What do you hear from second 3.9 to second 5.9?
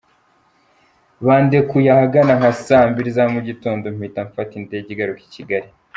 mpita mfata indege igaruka Kigali.